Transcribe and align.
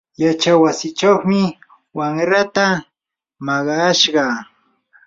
yachaywasichawmi 0.23 1.41
wamraata 1.97 2.65
maqayashqa. 3.45 4.23